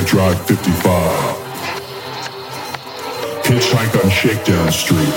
to 0.00 0.06
Drive 0.06 0.46
55. 0.46 0.64
Hitchhike 3.44 4.04
on 4.04 4.10
Shakedown 4.10 4.72
Street. 4.72 5.14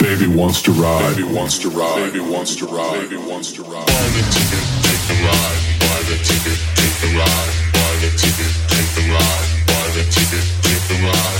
Baby 0.00 0.26
wants 0.34 0.62
to 0.62 0.72
ride. 0.72 1.16
Baby 1.16 1.32
wants 1.34 1.58
to 1.58 1.68
ride. 1.68 2.12
Baby 2.12 2.20
wants 2.20 2.56
to 2.56 2.66
ride. 2.66 3.08
Baby 3.08 3.16
wants 3.30 3.52
to 3.52 3.62
ride. 3.62 3.86
Buy 3.86 4.08
the 4.16 4.22
ticket, 4.34 4.64
take 4.82 5.02
the 5.06 5.14
ride. 5.22 5.60
Buy 5.80 6.00
the 6.08 6.18
ticket, 6.24 6.58
take 6.74 6.96
the 7.02 7.10
ride. 7.18 7.52
Buy 7.72 7.94
the 8.00 8.10
ticket, 8.16 8.52
take 8.68 8.90
the 8.96 9.02
ride. 9.12 9.46
Buy 9.66 9.86
the 9.94 10.04
ticket, 10.10 10.44
take 10.62 10.82
the 10.88 10.96
ride. 11.06 11.39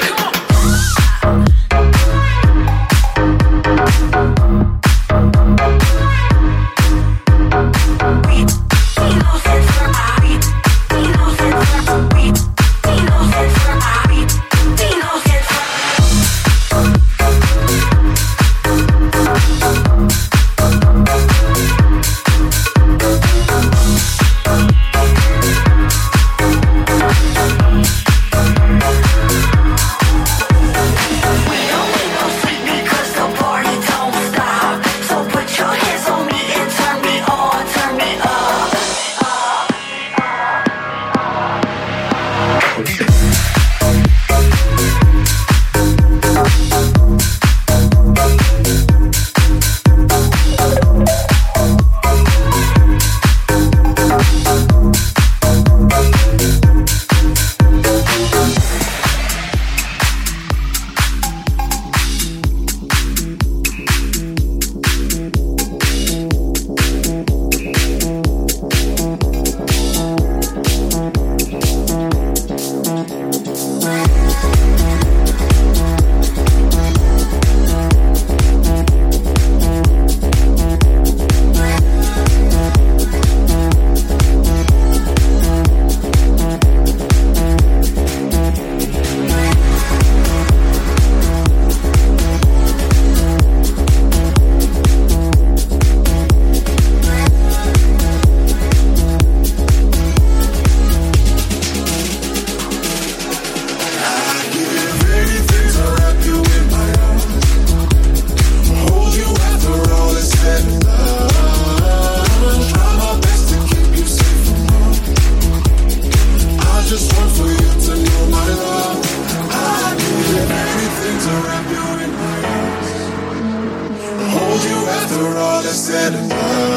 love. 126.33 126.70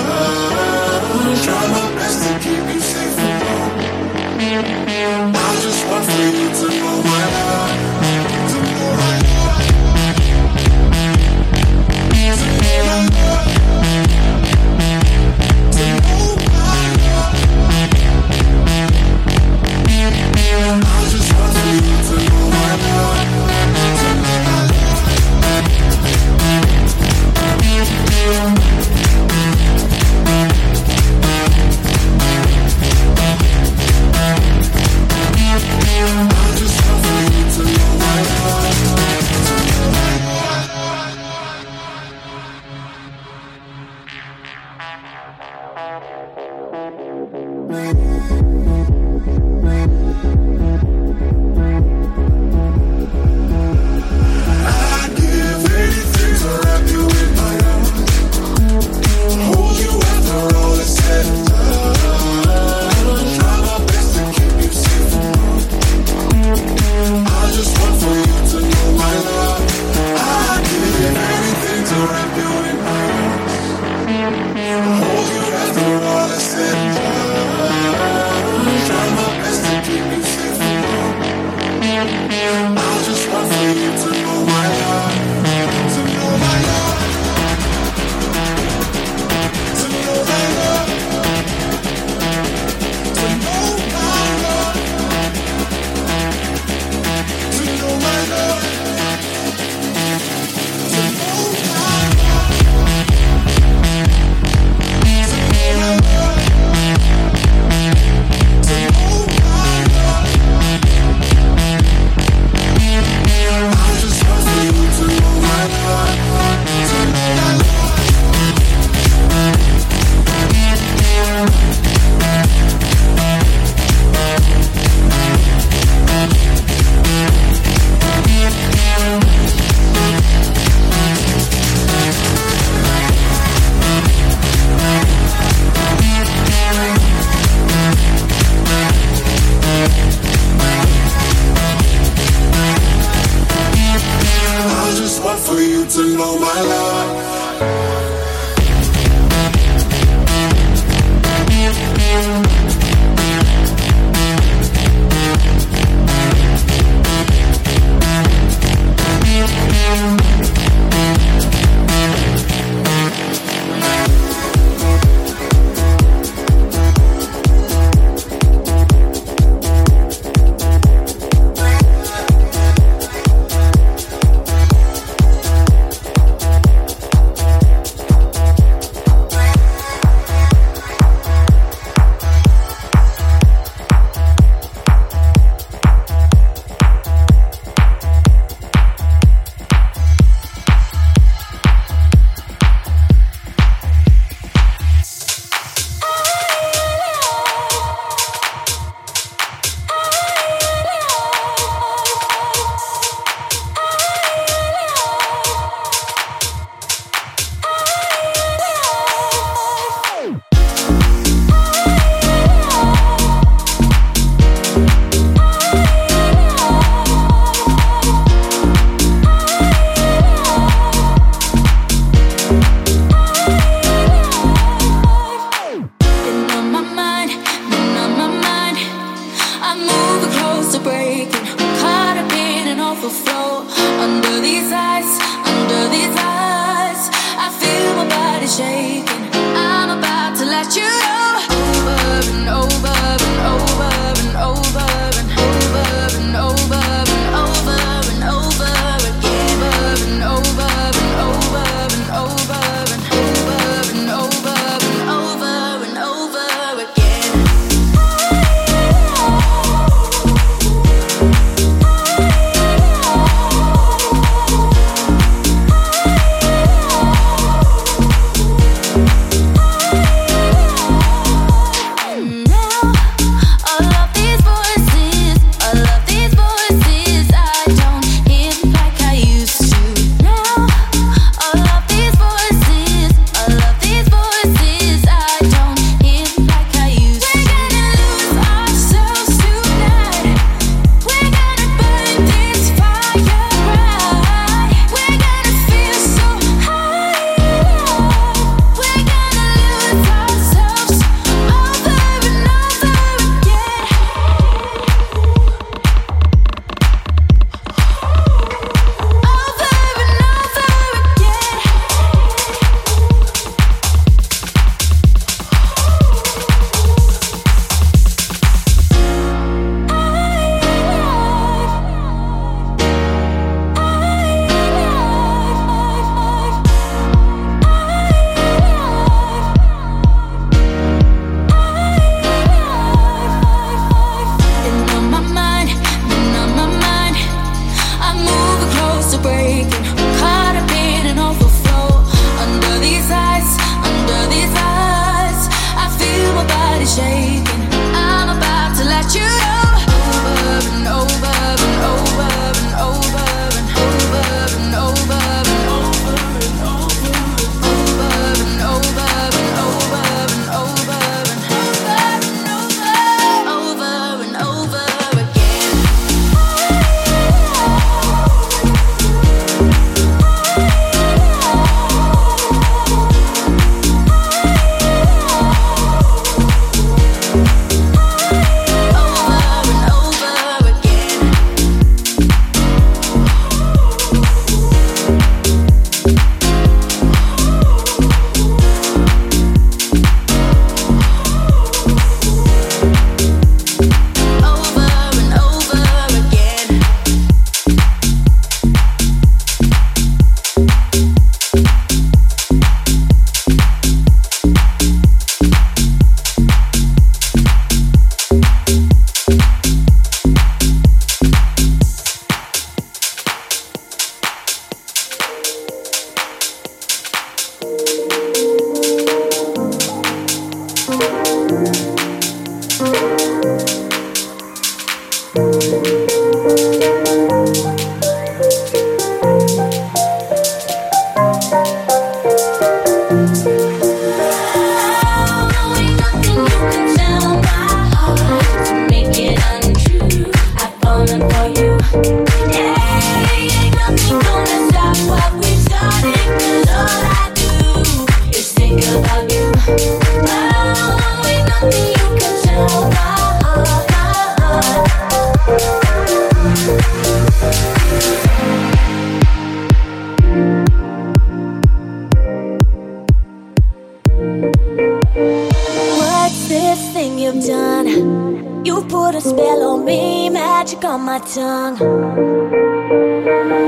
tongue. 471.26 471.78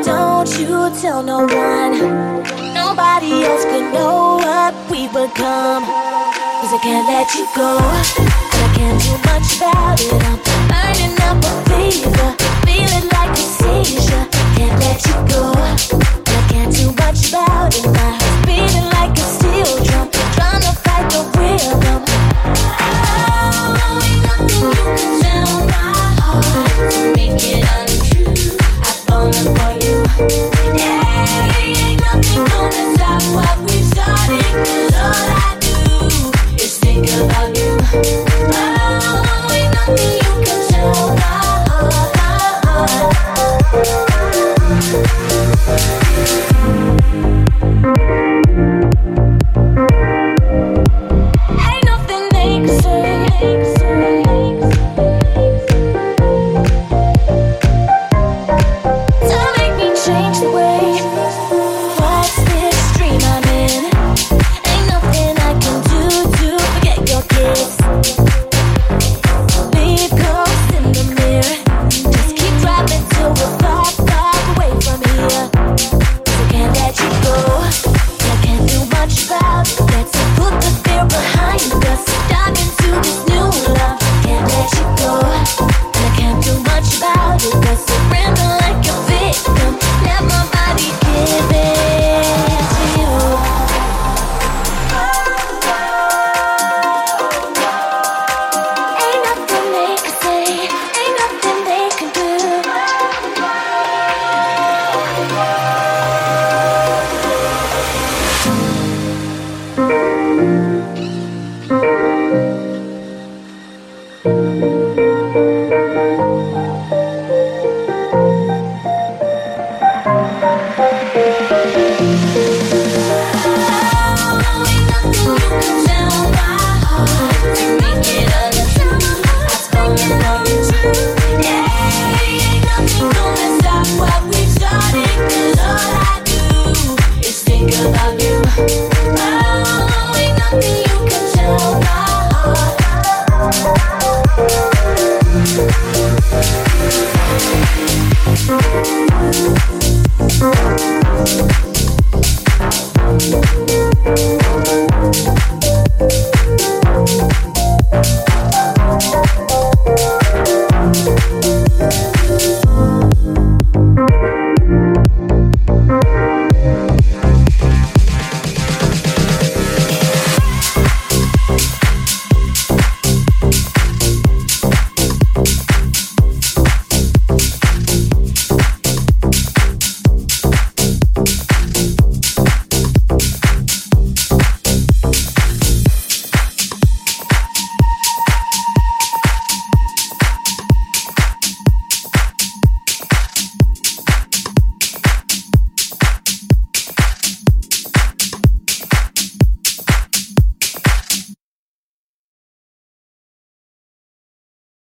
Don't 0.04 0.58
you 0.58 0.90
tell 1.00 1.22
no 1.22 1.38
one. 1.46 2.74
Nobody 2.74 3.44
else 3.44 3.64
could 3.64 3.92
know 3.92 4.36
what 4.36 4.74
we 4.90 5.06
become. 5.08 5.84
Cause 5.84 6.72
I 6.72 6.78
can't 6.82 7.06
let 7.08 7.34
you 7.34 7.46
go. 7.54 8.45